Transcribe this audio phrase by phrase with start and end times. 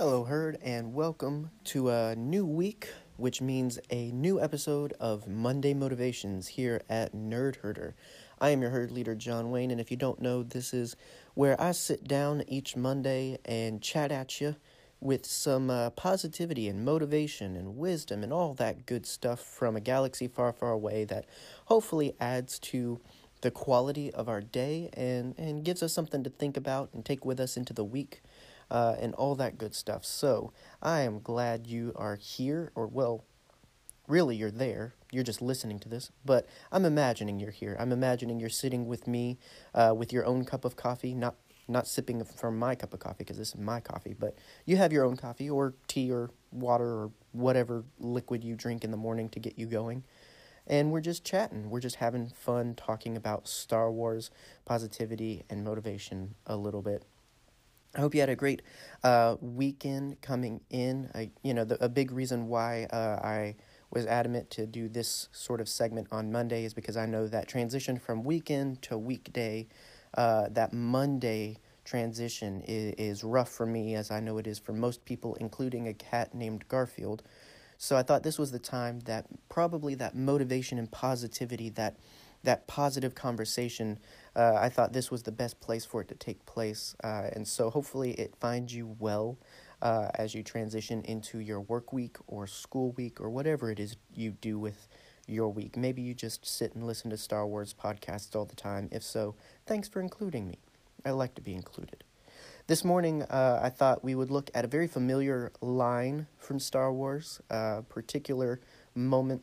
[0.00, 5.74] Hello, Herd, and welcome to a new week, which means a new episode of Monday
[5.74, 7.94] Motivations here at Nerd Herder.
[8.40, 10.96] I am your herd leader, John Wayne, and if you don't know, this is
[11.34, 14.56] where I sit down each Monday and chat at you
[15.00, 19.80] with some uh, positivity and motivation and wisdom and all that good stuff from a
[19.80, 21.26] galaxy far, far away that
[21.66, 23.02] hopefully adds to
[23.42, 27.24] the quality of our day and, and gives us something to think about and take
[27.24, 28.22] with us into the week
[28.70, 30.04] uh, and all that good stuff.
[30.04, 30.52] So
[30.82, 33.24] I am glad you are here, or well,
[34.06, 34.94] really you're there.
[35.12, 37.76] You're just listening to this, but I'm imagining you're here.
[37.80, 39.38] I'm imagining you're sitting with me,
[39.74, 41.36] uh, with your own cup of coffee, not
[41.68, 44.92] not sipping from my cup of coffee because this is my coffee, but you have
[44.92, 49.28] your own coffee or tea or water or whatever liquid you drink in the morning
[49.28, 50.02] to get you going.
[50.66, 51.70] And we're just chatting.
[51.70, 54.30] We're just having fun talking about Star Wars,
[54.64, 57.04] positivity, and motivation a little bit.
[57.96, 58.62] I hope you had a great
[59.02, 61.10] uh, weekend coming in.
[61.14, 63.56] I, you know, the, a big reason why uh, I
[63.90, 67.48] was adamant to do this sort of segment on Monday is because I know that
[67.48, 69.66] transition from weekend to weekday,
[70.14, 74.72] uh, that Monday transition is, is rough for me, as I know it is for
[74.72, 77.24] most people, including a cat named Garfield.
[77.76, 81.96] So I thought this was the time that probably that motivation and positivity, that
[82.42, 83.98] that positive conversation
[84.36, 86.94] uh, I thought this was the best place for it to take place.
[87.02, 89.38] Uh, and so hopefully it finds you well
[89.82, 93.96] uh, as you transition into your work week or school week or whatever it is
[94.14, 94.88] you do with
[95.26, 95.76] your week.
[95.76, 98.88] Maybe you just sit and listen to Star Wars podcasts all the time.
[98.92, 99.34] If so,
[99.66, 100.58] thanks for including me.
[101.04, 102.04] I like to be included.
[102.66, 106.92] This morning, uh, I thought we would look at a very familiar line from Star
[106.92, 108.60] Wars, a particular
[108.94, 109.42] moment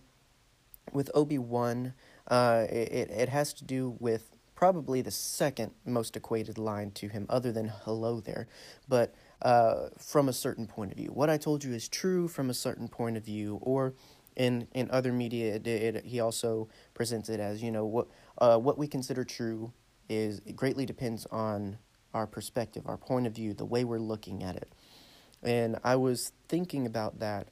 [0.94, 1.94] with Obi Wan.
[2.28, 7.28] Uh, it, it has to do with probably the second most equated line to him,
[7.30, 8.48] other than hello there,
[8.90, 11.12] but uh, from a certain point of view.
[11.14, 13.94] What I told you is true from a certain point of view, or
[14.36, 18.08] in, in other media, it, it, he also presents it as, you know, what,
[18.40, 19.72] uh, what we consider true
[20.10, 21.78] is greatly depends on
[22.16, 24.74] our perspective, our point of view, the way we're looking at it.
[25.44, 27.50] And I was thinking about that,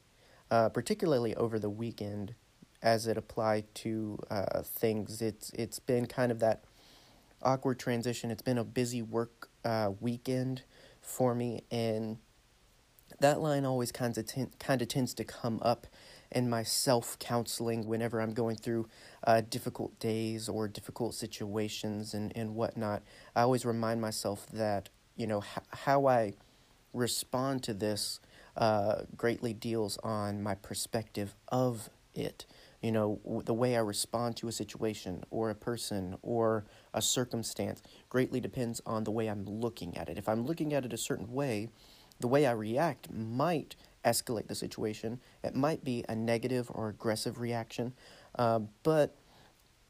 [0.49, 2.33] uh, particularly over the weekend,
[2.81, 5.21] as it applied to uh, things.
[5.21, 6.63] It's it's been kind of that
[7.45, 8.31] awkward transition.
[8.31, 10.63] It's been a busy work uh, weekend
[11.01, 12.17] for me, and
[13.19, 15.87] that line always kind of ten- kind of tends to come up
[16.31, 18.87] in my self counseling whenever I'm going through
[19.25, 23.03] uh, difficult days or difficult situations and and whatnot.
[23.35, 26.33] I always remind myself that you know h- how I
[26.93, 28.19] respond to this
[28.57, 32.45] uh, greatly deals on my perspective of it
[32.85, 37.81] you know, the way I respond to a situation or a person or a circumstance
[38.09, 40.19] greatly depends on the way I'm looking at it.
[40.19, 41.69] If I'm looking at it a certain way,
[42.19, 43.75] the way I react might
[44.05, 45.19] escalate the situation.
[45.43, 47.91] It might be a negative or aggressive reaction,
[48.37, 49.15] uh, but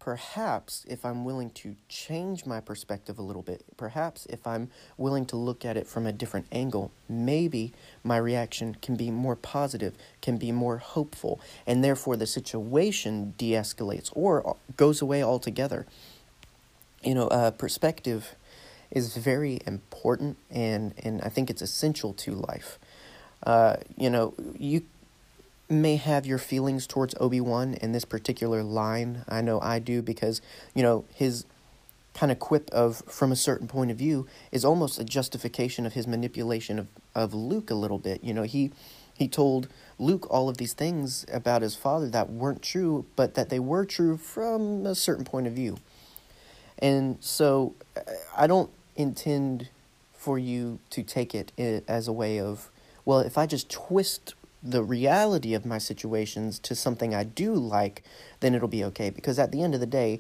[0.06, 5.26] perhaps if I'm willing to change my perspective a little bit, perhaps if I'm willing
[5.26, 7.74] to look at it from a different angle, maybe
[8.04, 13.54] my reaction can be more positive, can be more hopeful, and therefore the situation de
[13.54, 15.88] escalates or goes away altogether.
[17.04, 18.36] You know, uh, perspective
[18.92, 22.78] is very important, and, and I think it's essential to life.
[23.42, 24.84] Uh, you know, you
[25.70, 29.24] may have your feelings towards Obi-Wan in this particular line.
[29.28, 30.42] I know I do because,
[30.74, 31.46] you know, his
[32.14, 35.94] kind of quip of from a certain point of view is almost a justification of
[35.94, 38.24] his manipulation of, of Luke a little bit.
[38.24, 38.72] You know, he
[39.14, 39.68] he told
[39.98, 43.86] Luke all of these things about his father that weren't true, but that they were
[43.86, 45.78] true from a certain point of view.
[46.80, 48.02] And so uh,
[48.36, 49.70] I don't intend
[50.14, 52.70] for you to take it uh, as a way of,
[53.06, 54.34] well, if I just twist
[54.66, 58.04] the reality of my situations to something I do like,
[58.40, 59.12] then it'll be okay.
[59.12, 60.20] Because at the end of the day,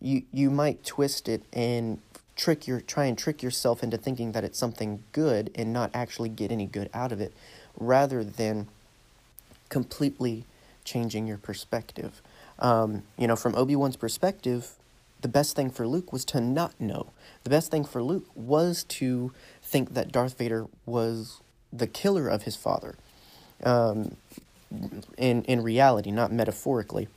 [0.00, 1.98] you you might twist it and
[2.36, 6.28] trick your try and trick yourself into thinking that it's something good and not actually
[6.28, 7.34] get any good out of it,
[7.76, 8.68] rather than
[9.68, 10.44] completely
[10.84, 12.22] changing your perspective.
[12.58, 14.72] Um, you know, from Obi Wan's perspective,
[15.20, 17.08] the best thing for Luke was to not know.
[17.42, 19.32] The best thing for Luke was to
[19.62, 21.40] think that Darth Vader was
[21.72, 22.96] the killer of his father
[23.64, 24.16] um,
[25.16, 27.08] in in reality, not metaphorically.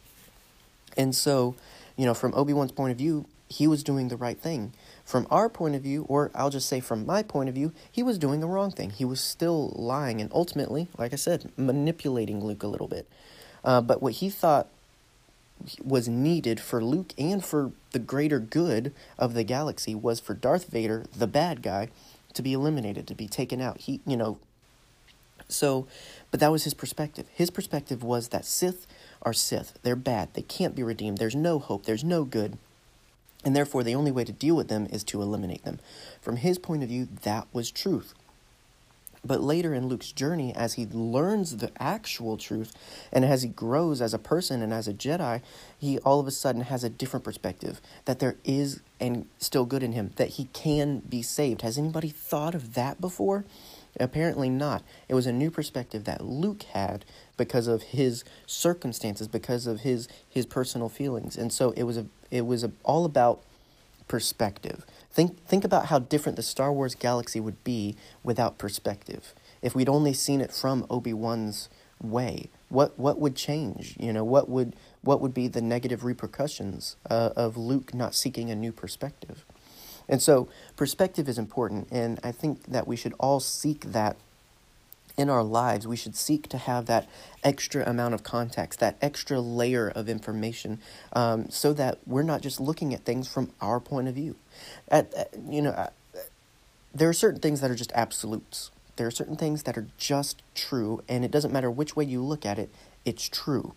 [0.97, 1.55] And so,
[1.97, 4.73] you know, from Obi Wan's point of view, he was doing the right thing.
[5.05, 8.01] From our point of view, or I'll just say from my point of view, he
[8.01, 8.89] was doing the wrong thing.
[8.89, 13.07] He was still lying and ultimately, like I said, manipulating Luke a little bit.
[13.63, 14.67] Uh, but what he thought
[15.83, 20.69] was needed for Luke and for the greater good of the galaxy was for Darth
[20.69, 21.89] Vader, the bad guy,
[22.33, 23.81] to be eliminated, to be taken out.
[23.81, 24.39] He, you know,
[25.53, 25.87] So,
[26.31, 27.27] but that was his perspective.
[27.33, 28.87] His perspective was that Sith
[29.21, 29.77] are Sith.
[29.83, 30.33] They're bad.
[30.33, 31.17] They can't be redeemed.
[31.17, 31.85] There's no hope.
[31.85, 32.57] There's no good.
[33.45, 35.79] And therefore, the only way to deal with them is to eliminate them.
[36.21, 38.13] From his point of view, that was truth.
[39.25, 42.73] But later in Luke's journey, as he learns the actual truth
[43.11, 45.41] and as he grows as a person and as a Jedi,
[45.79, 49.81] he all of a sudden has a different perspective that there is and still good
[49.81, 51.61] in him, that he can be saved.
[51.61, 53.45] Has anybody thought of that before?
[53.99, 54.83] Apparently not.
[55.07, 57.05] It was a new perspective that Luke had
[57.37, 61.37] because of his circumstances, because of his his personal feelings.
[61.37, 63.41] And so it was a it was a, all about
[64.07, 64.85] perspective.
[65.11, 69.33] Think think about how different the Star Wars galaxy would be without perspective.
[69.61, 71.69] If we'd only seen it from Obi-Wan's
[72.01, 73.95] way, what what would change?
[73.99, 78.49] You know, what would what would be the negative repercussions uh, of Luke not seeking
[78.49, 79.45] a new perspective?
[80.07, 84.17] And so perspective is important, and I think that we should all seek that
[85.17, 85.87] in our lives.
[85.87, 87.07] We should seek to have that
[87.43, 90.79] extra amount of context, that extra layer of information,
[91.13, 94.35] um, so that we're not just looking at things from our point of view.
[94.89, 95.89] At, at you know, uh,
[96.93, 98.71] there are certain things that are just absolutes.
[98.95, 102.21] There are certain things that are just true, and it doesn't matter which way you
[102.21, 102.69] look at it,
[103.05, 103.73] it's true.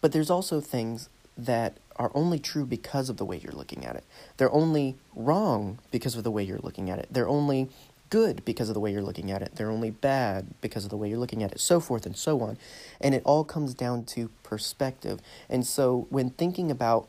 [0.00, 1.08] But there's also things
[1.46, 4.04] that are only true because of the way you're looking at it.
[4.36, 7.08] They're only wrong because of the way you're looking at it.
[7.10, 7.68] They're only
[8.08, 9.52] good because of the way you're looking at it.
[9.54, 12.40] They're only bad because of the way you're looking at it, so forth and so
[12.40, 12.58] on.
[13.00, 15.20] And it all comes down to perspective.
[15.48, 17.08] And so when thinking about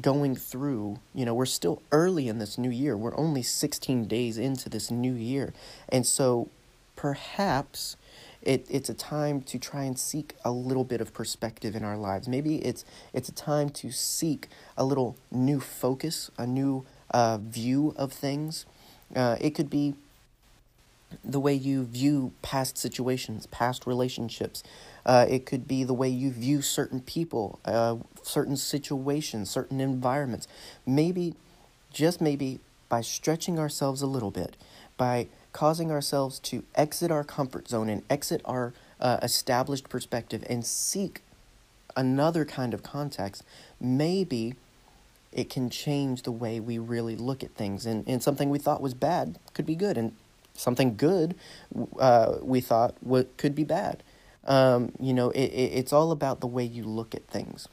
[0.00, 2.96] going through, you know, we're still early in this new year.
[2.96, 5.52] We're only 16 days into this new year.
[5.88, 6.48] And so
[6.96, 7.96] perhaps
[8.42, 11.96] it, it's a time to try and seek a little bit of perspective in our
[11.96, 12.28] lives.
[12.28, 17.94] Maybe it's it's a time to seek a little new focus, a new uh, view
[17.96, 18.66] of things.
[19.14, 19.94] Uh, it could be
[21.24, 24.62] the way you view past situations, past relationships.
[25.06, 30.46] Uh, it could be the way you view certain people, uh, certain situations, certain environments.
[30.86, 31.34] Maybe,
[31.90, 34.56] just maybe, by stretching ourselves a little bit,
[34.96, 40.64] by causing ourselves to exit our comfort zone and exit our uh, established perspective and
[40.64, 41.22] seek
[41.96, 43.42] another kind of context,
[43.80, 44.54] maybe
[45.32, 47.86] it can change the way we really look at things.
[47.86, 49.98] And, and something we thought was bad could be good.
[49.98, 50.12] And
[50.54, 51.34] something good
[51.98, 54.02] uh, we thought what could be bad.
[54.44, 57.68] Um, you know, it, it, it's all about the way you look at things.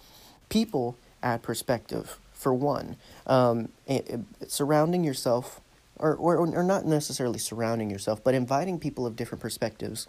[0.49, 2.97] People add perspective, for one.
[3.25, 5.61] Um, it, surrounding yourself,
[5.97, 10.07] or, or, or not necessarily surrounding yourself, but inviting people of different perspectives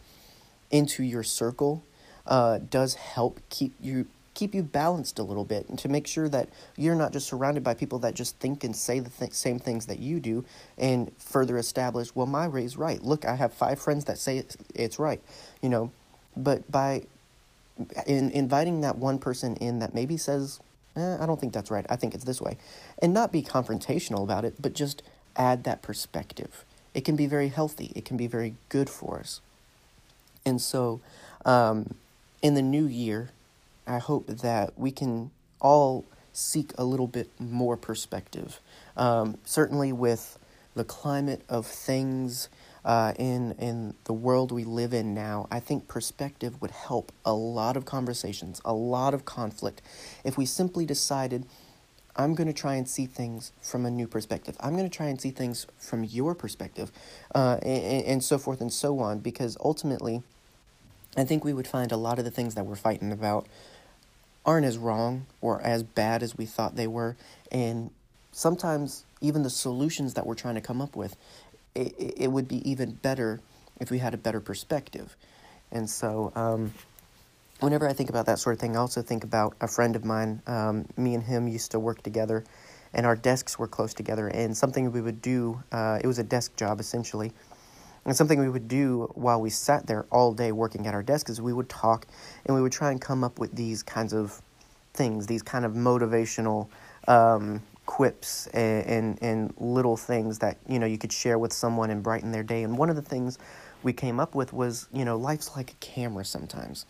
[0.70, 1.82] into your circle
[2.26, 6.28] uh, does help keep you keep you balanced a little bit and to make sure
[6.28, 9.58] that you're not just surrounded by people that just think and say the th- same
[9.58, 10.44] things that you do
[10.76, 13.02] and further establish well my way is right.
[13.02, 15.22] Look i have five friends that say it's, it's right
[15.62, 15.90] you know?
[16.36, 17.04] But by
[18.06, 20.60] in inviting that one person in that maybe says
[20.96, 21.86] eh, i don't think that's right.
[21.88, 22.58] I think it's this way.
[23.00, 25.02] And not be confrontational about it but just
[25.36, 29.40] add that perspective it can be very healthy it can be very good for us
[30.44, 31.00] and so
[31.44, 31.94] um,
[32.42, 33.30] in the new year
[33.86, 35.30] I hope that we can
[35.60, 38.60] all seek a little bit more perspective.
[38.96, 40.38] Um, certainly, with
[40.74, 42.48] the climate of things
[42.84, 47.32] uh, in in the world we live in now, I think perspective would help a
[47.32, 49.82] lot of conversations, a lot of conflict,
[50.24, 51.46] if we simply decided.
[52.17, 54.56] I'm going to try and see things from a new perspective.
[54.61, 56.91] I'm going to try and see things from your perspective,
[57.35, 60.23] uh, and, and so forth and so on, because ultimately,
[61.17, 63.46] I think we would find a lot of the things that we're fighting about
[64.44, 67.17] aren't as wrong or as bad as we thought they were.
[67.53, 67.91] And
[68.32, 71.17] sometimes even the solutions that we're trying to come up with,
[71.75, 73.41] it, it would be even better
[73.81, 75.17] if we had a better perspective.
[75.70, 76.73] And so, um,
[77.60, 80.05] whenever I think about that sort of thing, I also think about a friend of
[80.05, 80.43] mine.
[80.46, 82.44] Um, me and him used to work together,
[82.93, 84.29] and our desks were close together.
[84.29, 87.32] And something we would do, uh, it was a desk job essentially.
[88.05, 91.29] And something we would do while we sat there all day working at our desk
[91.29, 92.06] is we would talk
[92.44, 94.41] and we would try and come up with these kinds of
[94.94, 96.69] things, these kind of motivational
[97.08, 101.91] um, quips and, and, and little things that you know you could share with someone
[101.91, 102.63] and brighten their day.
[102.63, 103.39] And one of the things
[103.82, 106.86] we came up with was you know life's like a camera sometimes.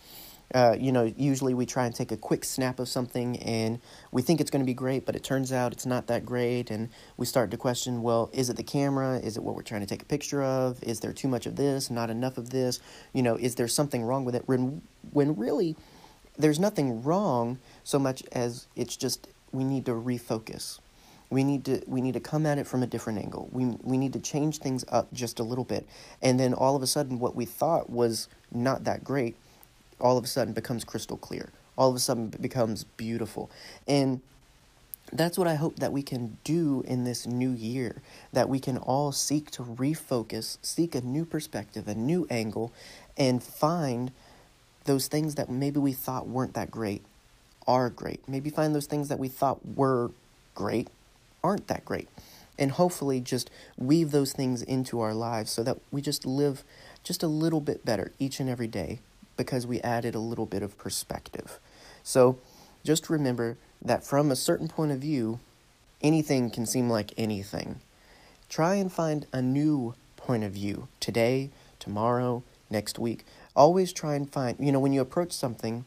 [0.54, 3.80] Uh, you know, usually we try and take a quick snap of something and
[4.12, 6.70] we think it's going to be great, but it turns out it's not that great.
[6.70, 9.18] And we start to question well, is it the camera?
[9.18, 10.82] Is it what we're trying to take a picture of?
[10.84, 12.80] Is there too much of this, not enough of this?
[13.12, 14.46] You know, is there something wrong with it?
[14.46, 15.76] When, when really,
[16.38, 20.78] there's nothing wrong so much as it's just we need to refocus.
[21.30, 23.48] we need to we need to come at it from a different angle.
[23.52, 25.86] We we need to change things up just a little bit,
[26.22, 29.36] and then all of a sudden, what we thought was not that great,
[30.00, 31.50] all of a sudden becomes crystal clear.
[31.76, 33.50] All of a sudden becomes beautiful,
[33.86, 34.20] and
[35.12, 38.02] that's what I hope that we can do in this new year.
[38.32, 42.72] That we can all seek to refocus, seek a new perspective, a new angle,
[43.16, 44.10] and find
[44.84, 47.02] those things that maybe we thought weren't that great
[47.66, 48.26] are great.
[48.28, 50.10] Maybe find those things that we thought were
[50.54, 50.88] great
[51.42, 52.08] aren't that great.
[52.58, 56.64] And hopefully just weave those things into our lives so that we just live
[57.04, 59.00] just a little bit better each and every day
[59.36, 61.58] because we added a little bit of perspective.
[62.02, 62.38] So
[62.84, 65.40] just remember that from a certain point of view,
[66.02, 67.80] anything can seem like anything.
[68.48, 73.24] Try and find a new point of view today, tomorrow, next week.
[73.54, 75.84] Always try and find, you know, when you approach something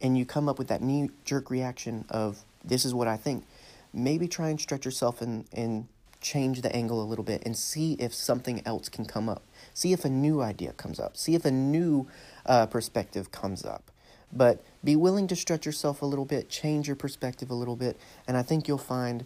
[0.00, 3.44] and you come up with that knee jerk reaction of, this is what I think,
[3.92, 5.86] maybe try and stretch yourself and, and
[6.20, 9.42] change the angle a little bit and see if something else can come up.
[9.74, 11.16] See if a new idea comes up.
[11.16, 12.06] See if a new
[12.46, 13.90] uh, perspective comes up.
[14.32, 17.98] But be willing to stretch yourself a little bit, change your perspective a little bit,
[18.26, 19.24] and I think you'll find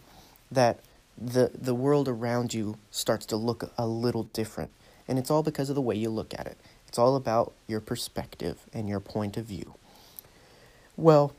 [0.51, 0.79] that
[1.17, 4.71] the the world around you starts to look a little different.
[5.07, 6.57] And it's all because of the way you look at it.
[6.87, 9.73] It's all about your perspective and your point of view.
[10.95, 11.33] Well,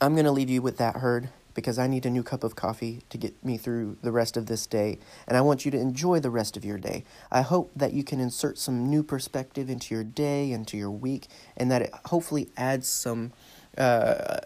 [0.00, 1.28] I'm going to leave you with that herd
[1.58, 4.46] because I need a new cup of coffee to get me through the rest of
[4.46, 4.96] this day,
[5.26, 7.02] and I want you to enjoy the rest of your day.
[7.32, 11.26] I hope that you can insert some new perspective into your day, into your week,
[11.56, 13.32] and that it hopefully adds some
[13.76, 14.38] uh,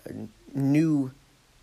[0.54, 1.12] new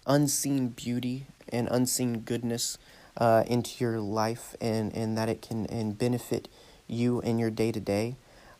[0.05, 2.77] unseen beauty and unseen goodness
[3.17, 6.47] uh, into your life, and, and that it can and benefit
[6.87, 8.15] you in your day to day.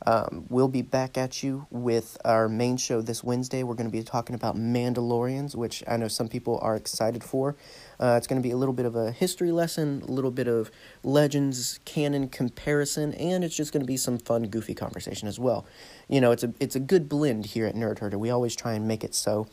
[0.06, 3.64] Um, we'll be back at you with our main show this Wednesday.
[3.64, 7.58] We're going to be talking about Mandalorians, which I know some people are excited for.
[8.00, 10.48] Uh, it's going to be a little bit of a history lesson, a little bit
[10.48, 10.72] of
[11.04, 15.66] Legends canon comparison, and it's just going to be some fun, goofy conversation as well.
[16.08, 18.18] You know, it's a it's a good blend here at Nerd Herder.
[18.18, 19.48] We always try and make it so.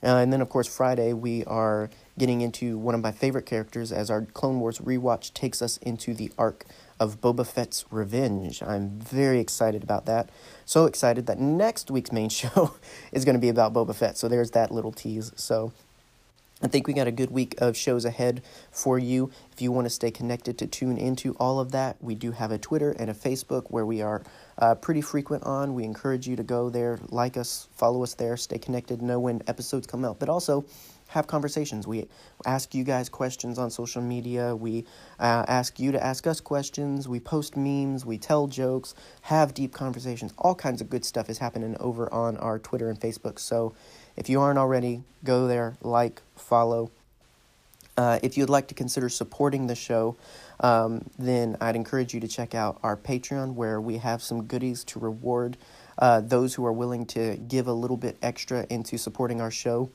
[0.00, 3.90] Uh, and then, of course, Friday we are getting into one of my favorite characters
[3.90, 6.64] as our Clone Wars rewatch takes us into the arc
[7.00, 8.62] of Boba Fett's Revenge.
[8.62, 10.30] I'm very excited about that.
[10.64, 12.74] So excited that next week's main show
[13.12, 14.16] is going to be about Boba Fett.
[14.18, 15.32] So there's that little tease.
[15.36, 15.72] So
[16.60, 19.30] I think we got a good week of shows ahead for you.
[19.52, 22.50] If you want to stay connected to tune into all of that, we do have
[22.50, 24.24] a Twitter and a Facebook where we are
[24.58, 25.74] uh, pretty frequent on.
[25.74, 29.40] We encourage you to go there, like us, follow us there, stay connected, know when
[29.46, 30.18] episodes come out.
[30.18, 30.64] But also,
[31.08, 31.86] have conversations.
[31.86, 32.08] We
[32.46, 34.54] ask you guys questions on social media.
[34.54, 34.84] We
[35.18, 37.08] uh, ask you to ask us questions.
[37.08, 38.06] We post memes.
[38.06, 38.94] We tell jokes.
[39.22, 40.32] Have deep conversations.
[40.38, 43.38] All kinds of good stuff is happening over on our Twitter and Facebook.
[43.38, 43.74] So
[44.16, 46.90] if you aren't already, go there, like, follow.
[47.96, 50.16] Uh, if you'd like to consider supporting the show,
[50.60, 54.84] um, then I'd encourage you to check out our Patreon where we have some goodies
[54.84, 55.56] to reward
[55.98, 59.90] uh, those who are willing to give a little bit extra into supporting our show.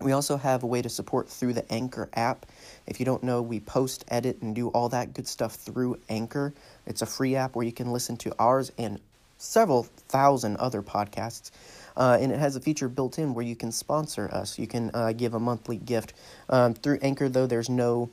[0.00, 2.46] We also have a way to support through the Anchor app.
[2.86, 6.54] If you don't know, we post, edit, and do all that good stuff through Anchor.
[6.86, 9.00] It's a free app where you can listen to ours and
[9.38, 11.50] several thousand other podcasts.
[11.96, 14.58] Uh, and it has a feature built in where you can sponsor us.
[14.58, 16.12] You can uh, give a monthly gift.
[16.48, 18.10] Um, through Anchor, though, there's no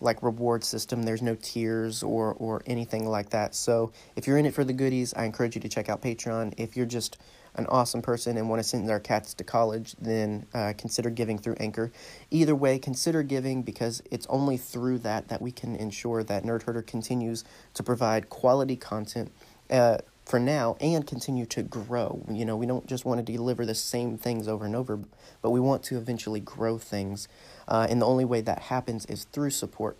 [0.00, 1.02] like reward system.
[1.02, 3.54] There's no tiers or or anything like that.
[3.54, 6.54] So if you're in it for the goodies, I encourage you to check out Patreon.
[6.56, 7.18] If you're just
[7.58, 11.38] an awesome person and want to send their cats to college, then uh, consider giving
[11.38, 11.92] through Anchor.
[12.30, 16.62] Either way, consider giving because it's only through that that we can ensure that Nerd
[16.62, 19.32] Herder continues to provide quality content
[19.70, 22.24] uh, for now and continue to grow.
[22.30, 25.00] You know, we don't just want to deliver the same things over and over,
[25.42, 27.28] but we want to eventually grow things.
[27.66, 29.96] Uh, and the only way that happens is through support.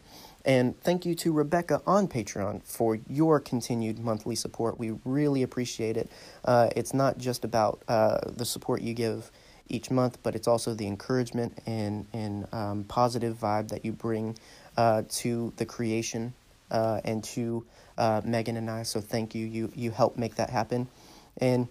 [0.48, 4.78] And thank you to Rebecca on Patreon for your continued monthly support.
[4.78, 6.10] We really appreciate it.
[6.42, 9.30] Uh, it's not just about uh, the support you give
[9.68, 14.38] each month, but it's also the encouragement and, and um, positive vibe that you bring
[14.78, 16.32] uh, to the creation
[16.70, 17.66] uh, and to
[17.98, 18.84] uh, Megan and I.
[18.84, 19.44] So thank you.
[19.44, 20.88] You, you help make that happen.
[21.36, 21.68] And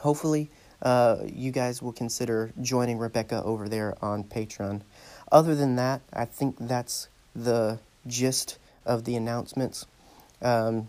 [0.00, 0.50] hopefully,
[0.82, 4.80] uh, you guys will consider joining Rebecca over there on Patreon.
[5.30, 9.86] Other than that, I think that's the gist of the announcements.
[10.42, 10.88] Um,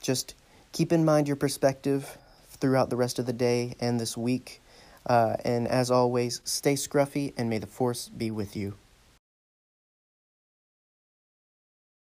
[0.00, 0.34] just
[0.72, 2.18] keep in mind your perspective
[2.48, 4.60] throughout the rest of the day and this week.
[5.04, 8.74] Uh, and as always, stay scruffy and may the force be with you.